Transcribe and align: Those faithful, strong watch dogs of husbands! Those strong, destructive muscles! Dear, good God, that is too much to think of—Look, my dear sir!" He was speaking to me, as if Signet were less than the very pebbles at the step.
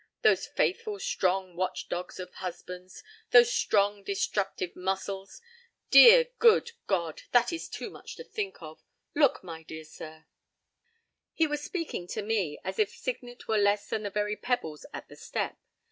Those 0.23 0.47
faithful, 0.47 0.97
strong 0.99 1.55
watch 1.55 1.87
dogs 1.87 2.19
of 2.19 2.33
husbands! 2.33 3.03
Those 3.29 3.53
strong, 3.53 4.01
destructive 4.01 4.75
muscles! 4.75 5.43
Dear, 5.91 6.29
good 6.39 6.71
God, 6.87 7.21
that 7.33 7.53
is 7.53 7.69
too 7.69 7.91
much 7.91 8.15
to 8.15 8.23
think 8.23 8.63
of—Look, 8.63 9.43
my 9.43 9.61
dear 9.61 9.83
sir!" 9.85 10.25
He 11.35 11.45
was 11.45 11.63
speaking 11.63 12.07
to 12.07 12.23
me, 12.23 12.57
as 12.63 12.79
if 12.79 12.89
Signet 12.89 13.47
were 13.47 13.59
less 13.59 13.89
than 13.91 14.01
the 14.01 14.09
very 14.09 14.35
pebbles 14.35 14.87
at 14.91 15.07
the 15.07 15.15
step. 15.15 15.57